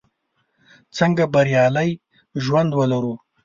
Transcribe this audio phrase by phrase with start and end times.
[0.97, 1.89] څنګه بریالی
[2.43, 3.13] ژوند ولرو?